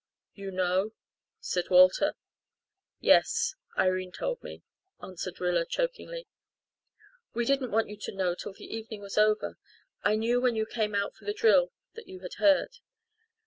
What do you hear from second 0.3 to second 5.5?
"You know?" said Walter. "Yes. Irene told me," answered